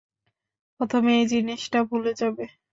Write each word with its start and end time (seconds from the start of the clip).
প্রথমে 0.79 1.11
এই 1.19 1.25
জিনিসটাই 1.31 1.83
ভুলে 1.89 2.11
যাবে। 2.21 2.45